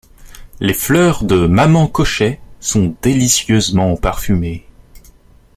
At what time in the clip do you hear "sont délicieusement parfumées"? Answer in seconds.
2.59-4.65